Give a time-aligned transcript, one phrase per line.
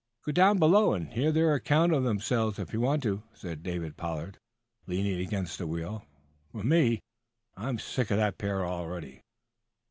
[0.25, 3.97] "Go down below, and hear their account of themselves, if you want to," said David
[3.97, 4.39] Pollard,
[4.87, 6.03] leaning against the wheel.
[6.51, 7.01] "For myself,
[7.55, 9.21] I'm sick of that pair already."